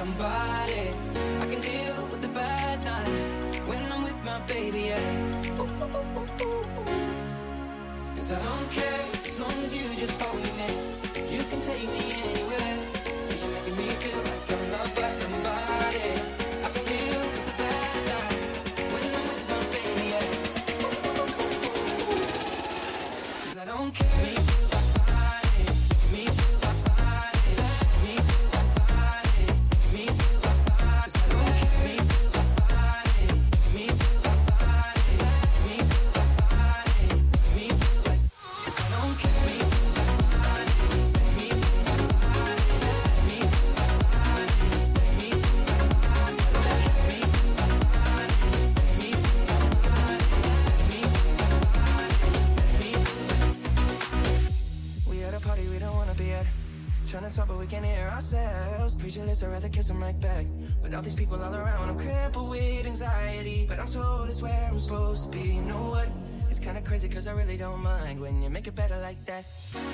somebody. 0.00 0.84
I 1.42 1.44
can 1.50 1.60
deal 1.60 1.96
with 2.10 2.22
the 2.22 2.32
bad 2.42 2.76
nights 2.92 3.36
when 3.68 3.82
I'm 3.92 4.02
with 4.02 4.20
my 4.24 4.38
baby. 4.52 4.82
Yeah. 4.92 5.60
Ooh, 5.60 5.68
ooh, 5.84 6.20
ooh, 6.20 6.44
ooh, 6.44 6.80
ooh. 6.80 8.16
Cause 8.16 8.32
I 8.32 8.40
don't 8.50 8.70
care 8.78 9.04
as 9.30 9.36
long 9.38 9.56
as 9.66 9.72
you 9.78 9.86
just 10.02 10.16
hold 10.22 10.42
me. 10.60 10.68
You 11.34 11.42
can 11.50 11.60
take 11.60 11.88
me 11.96 12.04
anywhere. 12.22 12.49
I 67.30 67.32
really 67.32 67.56
don't 67.56 67.80
mind 67.80 68.18
when 68.18 68.42
you 68.42 68.50
make 68.50 68.66
it 68.66 68.74
better 68.74 68.98
like 68.98 69.24
that. 69.26 69.44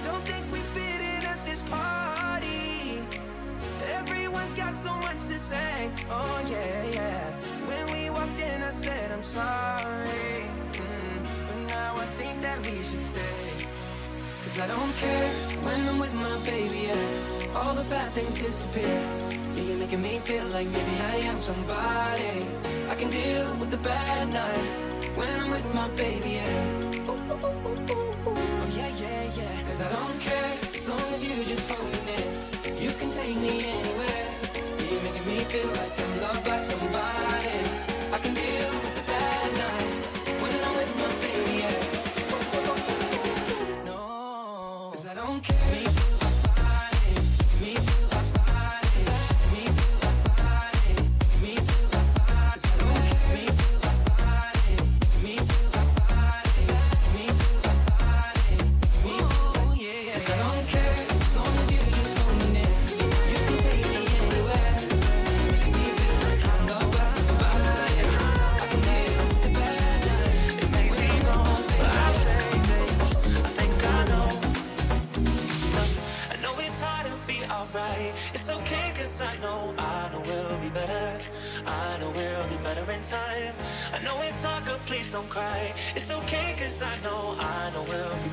Don't 0.04 0.24
think 0.24 0.42
we 0.50 0.58
fit 0.72 1.00
in 1.12 1.22
at 1.32 1.38
this 1.44 1.60
party. 1.68 3.04
Everyone's 3.92 4.54
got 4.54 4.74
so 4.74 4.94
much 5.06 5.20
to 5.30 5.38
say. 5.38 5.90
Oh, 6.08 6.40
yeah, 6.48 6.84
yeah. 6.98 7.36
When 7.68 7.84
we 7.92 8.08
walked 8.08 8.40
in, 8.40 8.62
I 8.62 8.70
said, 8.70 9.12
I'm 9.12 9.22
sorry. 9.22 10.48
Mm, 10.80 11.18
but 11.46 11.58
now 11.68 11.96
I 11.98 12.06
think 12.16 12.40
that 12.40 12.58
we 12.64 12.82
should 12.82 13.02
stay. 13.02 13.50
Cause 14.42 14.58
I 14.58 14.66
don't 14.68 14.94
care 14.96 15.28
when 15.66 15.78
I'm 15.90 15.98
with 15.98 16.14
my 16.14 16.36
baby, 16.46 16.88
yeah. 16.88 17.58
All 17.58 17.74
the 17.74 17.84
bad 17.90 18.12
things 18.12 18.34
disappear. 18.36 19.02
Yeah, 19.54 19.62
you're 19.62 19.78
making 19.78 20.00
me 20.00 20.20
feel 20.20 20.46
like 20.56 20.68
maybe 20.68 20.96
I 21.12 21.16
am 21.28 21.36
somebody. 21.36 22.46
I 22.88 22.94
can 22.94 23.10
deal 23.10 23.56
with 23.60 23.70
the 23.70 23.82
bad 23.92 24.28
nights 24.30 24.82
when 25.16 25.28
I'm 25.40 25.50
with 25.50 25.74
my 25.74 25.88
baby, 25.88 26.30
yeah. 26.40 26.75
Cause 29.76 29.92
I 29.92 29.92
don't 29.92 30.21
care. 30.21 30.35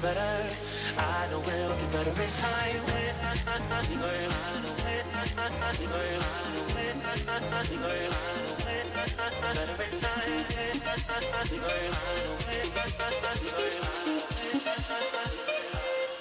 better. 0.04 0.36
I 0.98 1.28
know 1.32 1.40
we'll 1.40 1.76
get 1.80 1.92
better 1.94 2.12
in 2.12 2.30
time. 2.44 2.84
Better 9.54 9.84
in 9.84 9.94
time. 10.00 10.44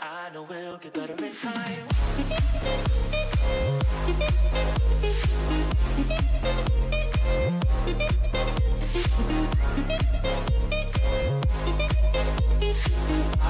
I 0.00 0.30
know 0.32 0.42
we'll 0.48 0.78
get 0.78 0.92
better 0.94 1.24
in 1.24 1.34
time. 1.34 1.88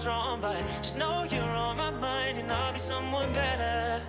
was 0.00 0.06
wrong, 0.06 0.40
but 0.40 0.64
just 0.80 0.96
know 0.96 1.26
you're 1.30 1.42
on 1.42 1.76
my 1.76 1.90
mind 1.90 2.38
and 2.38 2.50
I'll 2.50 2.72
be 2.72 2.78
someone 2.78 3.32
better. 3.34 4.02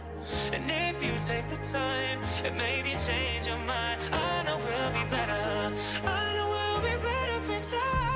And 0.54 0.64
if 0.68 1.04
you 1.04 1.14
take 1.20 1.50
the 1.50 1.58
time 1.58 2.24
and 2.46 2.56
maybe 2.56 2.96
change 3.06 3.48
your 3.48 3.58
mind, 3.58 4.02
I 4.14 4.44
know 4.44 4.58
we'll 4.58 4.92
be 4.92 5.10
better. 5.10 5.76
I 6.06 6.34
know 6.36 6.50
we'll 6.50 6.82
be 6.82 6.96
better 7.02 7.40
for 7.42 7.76
time. 7.76 8.11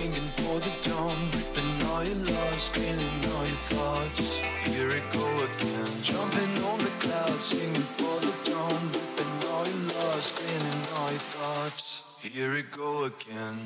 Singing 0.00 0.30
for 0.40 0.58
the 0.60 0.72
dawn. 0.88 1.18
Ripping 1.36 1.72
all 1.88 2.04
your 2.04 2.20
lost, 2.32 2.72
cleaning 2.72 3.20
all 3.32 3.46
your 3.52 3.62
thoughts. 3.72 4.40
Here 4.64 4.88
we 4.88 5.00
go 5.12 5.26
again. 5.48 5.92
Jumping 6.02 6.52
on 6.68 6.78
the 6.78 6.92
clouds, 7.04 7.44
singing 7.44 7.86
for 7.98 8.16
the 8.26 8.34
dawn. 8.50 8.82
Ripping 8.96 9.34
all 9.52 9.66
your 9.66 9.82
lost, 9.92 10.36
cleaning 10.36 10.82
all 10.96 11.10
your 11.10 11.26
thoughts. 11.36 12.02
Here 12.22 12.52
we 12.52 12.62
go 12.62 13.04
again. 13.04 13.56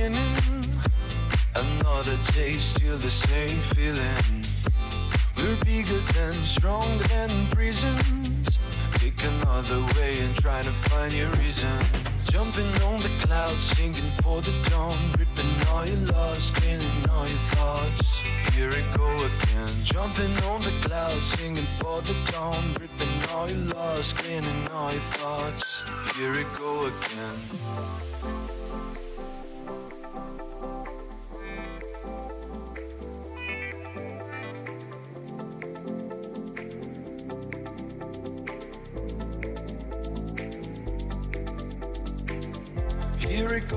Beginning. 0.00 0.64
Another 1.54 2.16
day, 2.32 2.52
still 2.52 2.96
the 2.96 3.10
same 3.10 3.58
feeling. 3.74 4.44
We're 5.36 5.62
bigger 5.64 6.00
than, 6.14 6.32
stronger 6.32 7.04
than 7.08 7.46
prisons. 7.48 8.58
Take 8.94 9.22
another 9.22 9.80
way 9.96 10.18
and 10.20 10.34
try 10.36 10.62
to 10.62 10.70
find 10.88 11.12
your 11.12 11.28
reason. 11.42 11.78
Jumping 12.30 12.72
on 12.82 13.00
the 13.00 13.10
clouds, 13.20 13.64
singing 13.76 14.10
for 14.22 14.40
the 14.40 14.54
dawn. 14.70 14.96
Ripping 15.18 15.68
all 15.68 15.84
your 15.86 16.12
lost, 16.12 16.54
cleaning 16.54 17.10
all 17.10 17.26
your 17.26 17.44
thoughts. 17.54 18.20
Here 18.54 18.70
we 18.70 18.82
go 18.96 19.10
again. 19.18 19.74
Jumping 19.84 20.34
on 20.44 20.62
the 20.62 20.72
clouds, 20.82 21.26
singing 21.26 21.68
for 21.78 22.00
the 22.02 22.16
dawn. 22.32 22.74
Ripping 22.80 23.14
all 23.34 23.48
your 23.48 23.74
lost, 23.74 24.16
cleaning 24.16 24.68
all 24.72 24.92
your 24.92 25.06
thoughts. 25.18 25.82
Here 26.16 26.32
we 26.32 26.44
go 26.56 26.86
again. 26.86 28.49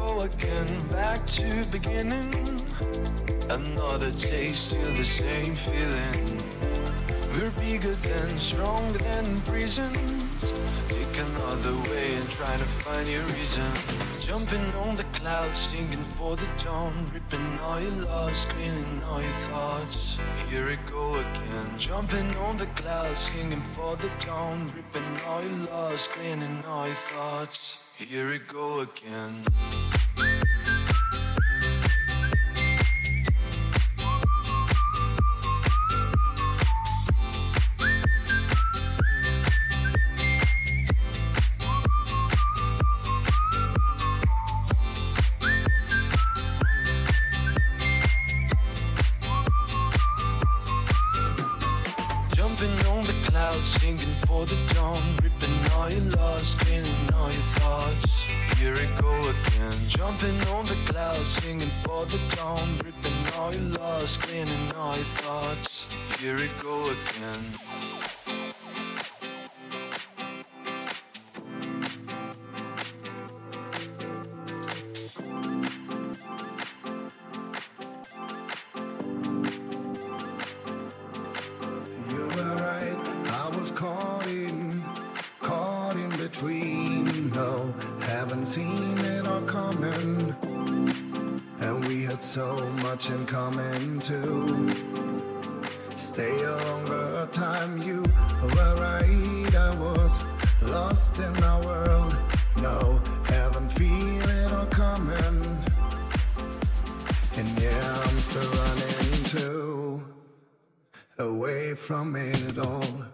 Go 0.05 0.21
again, 0.21 0.87
back 0.89 1.25
to 1.25 1.65
beginning. 1.71 2.61
Another 3.49 4.11
day, 4.11 4.49
still 4.49 4.91
the 5.01 5.03
same 5.03 5.55
feeling. 5.55 6.23
We're 7.33 7.51
bigger 7.51 7.95
than, 8.07 8.29
stronger 8.37 8.99
than 8.99 9.25
prisons. 9.41 10.41
Take 10.89 11.15
another 11.27 11.75
way 11.89 12.15
and 12.19 12.29
try 12.29 12.53
to 12.63 12.69
find 12.83 13.07
your 13.07 13.23
reason. 13.35 14.12
Jumping 14.33 14.73
on 14.73 14.95
the 14.95 15.03
clouds, 15.13 15.59
singing 15.59 16.03
for 16.17 16.35
the 16.35 16.47
dawn. 16.57 17.07
Ripping 17.13 17.59
all 17.59 17.79
your 17.79 17.91
lost, 17.91 18.49
cleaning 18.49 19.03
all 19.07 19.21
your 19.21 19.39
thoughts. 19.47 20.17
Here 20.49 20.65
we 20.65 20.75
go 20.91 21.13
again. 21.19 21.77
Jumping 21.77 22.35
on 22.37 22.57
the 22.57 22.65
clouds, 22.65 23.21
singing 23.21 23.61
for 23.61 23.95
the 23.95 24.09
dawn. 24.25 24.73
Ripping 24.75 25.19
all 25.27 25.43
your 25.43 25.69
lost, 25.69 26.09
cleaning 26.09 26.63
all 26.67 26.87
your 26.87 26.95
thoughts. 26.95 27.77
Here 27.95 28.27
we 28.27 28.39
go 28.39 28.79
again. 28.79 29.45
So 92.33 92.57
much 92.81 93.11
in 93.11 93.27
common 93.27 93.99
too. 93.99 94.73
Stay 95.95 96.35
a 96.41 96.55
longer 96.65 97.27
time, 97.31 97.79
you 97.79 98.01
were 98.41 98.75
right, 98.77 99.55
I 99.55 99.75
was 99.75 100.25
lost 100.63 101.19
in 101.19 101.43
our 101.43 101.63
world. 101.63 102.15
No, 102.59 102.99
haven't 103.25 103.69
feel 103.69 104.27
it 104.27 104.51
all 104.51 104.65
coming. 104.65 105.43
And 107.37 107.61
yeah, 107.61 108.01
I'm 108.03 108.17
still 108.17 108.51
running 108.63 109.23
too 109.25 110.03
away 111.19 111.75
from 111.75 112.15
it 112.15 112.57
all. 112.57 113.12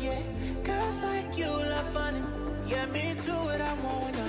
yeah. 0.00 0.22
Girls 0.64 1.02
like 1.02 1.36
you 1.38 1.46
love 1.46 1.88
fun. 1.92 2.14
Yeah, 2.66 2.86
me 2.86 3.14
too, 3.24 3.32
what 3.32 3.60
I 3.60 3.74
want 3.84 4.19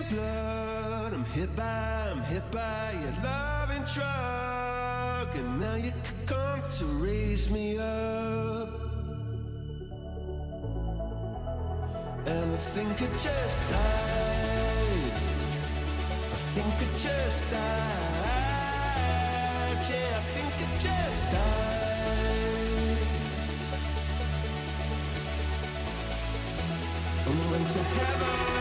blood. 0.09 1.13
I'm 1.13 1.23
hit 1.25 1.55
by, 1.55 2.09
I'm 2.11 2.21
hit 2.23 2.43
by 2.51 2.91
your 3.01 3.13
loving 3.23 3.85
truck. 3.93 5.35
And 5.35 5.59
now 5.59 5.75
you 5.75 5.93
come 6.25 6.61
to 6.79 6.85
raise 6.85 7.49
me 7.49 7.77
up. 7.77 8.69
And 12.25 12.51
I 12.51 12.57
think 12.57 13.01
I 13.01 13.07
just 13.23 13.59
died. 13.71 15.13
I 16.31 16.37
think 16.53 16.73
I 16.73 16.87
just 16.97 17.51
died. 17.51 18.29
Yeah, 19.89 20.17
I 20.17 20.23
think 20.35 20.53
I 20.53 20.67
just 20.87 21.23
died. 21.31 21.79
I 27.25 27.29
went 27.51 27.67
to 27.73 27.81
heaven. 27.83 28.58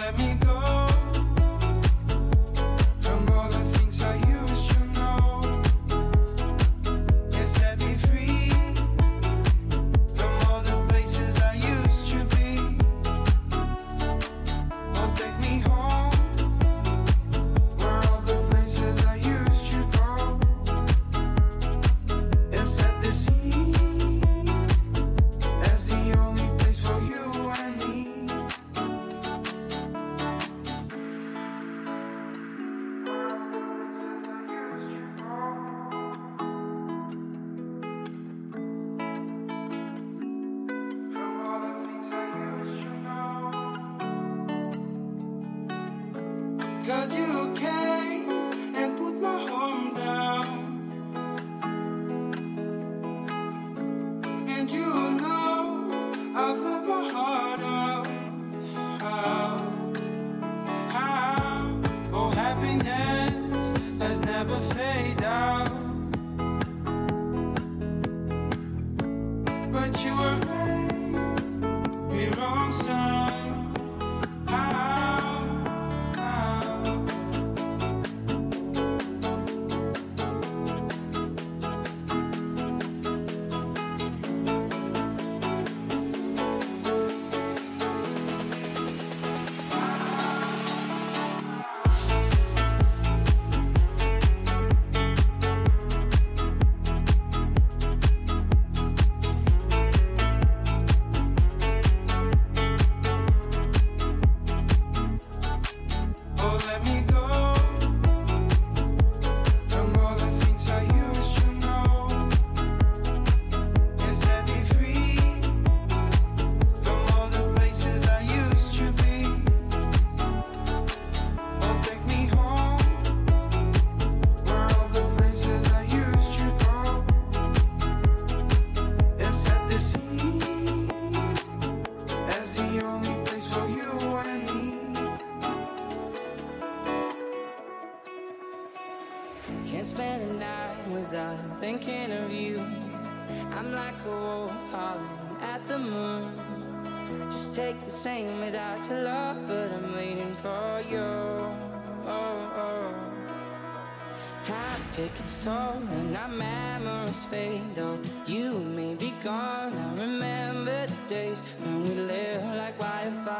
let 0.00 0.18
me 0.18 0.31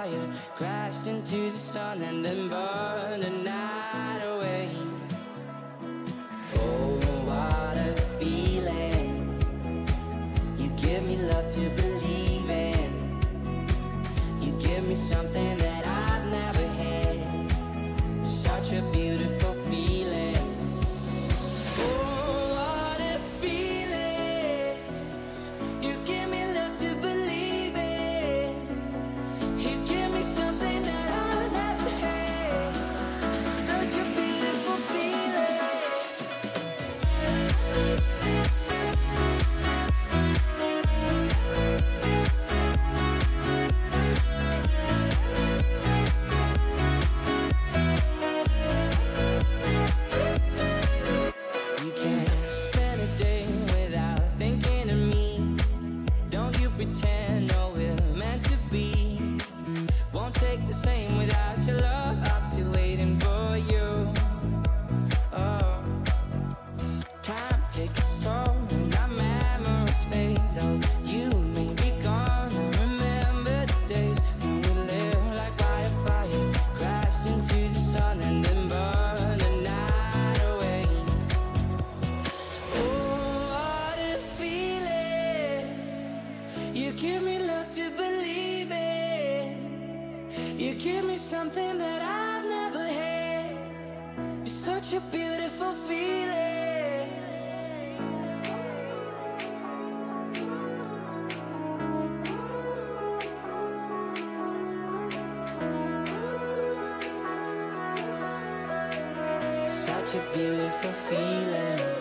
fire 0.03 0.29
crashed 0.57 1.07
into 1.07 1.51
the 1.51 1.57
sun 1.57 2.03
and 2.03 2.25
then 2.25 2.49
burned 2.49 3.23
the 3.23 3.31
night 3.31 4.23
away. 4.25 4.69
Oh, 6.57 6.99
what 7.29 7.77
a 7.77 7.95
feeling! 8.19 9.39
You 10.59 10.69
give 10.71 11.05
me 11.05 11.17
love 11.17 11.49
to 11.55 11.71
believe 11.81 12.51
in, 12.51 13.21
you 14.41 14.53
give 14.59 14.87
me 14.87 14.95
something. 14.95 15.62
give 87.03 87.23
me 87.25 87.37
love 87.37 87.69
to 87.75 87.91
believe 87.91 88.71
in. 88.71 90.29
You 90.57 90.75
give 90.75 91.05
me 91.05 91.17
something 91.17 91.79
that 91.79 92.01
I've 92.01 92.45
never 92.49 92.87
had. 93.01 93.57
It's 94.41 94.53
such 94.53 94.93
a 94.93 95.01
beautiful 95.11 95.75
feeling. 95.89 97.09
Such 109.67 110.15
a 110.15 110.23
beautiful 110.37 110.93
feeling. 111.09 111.92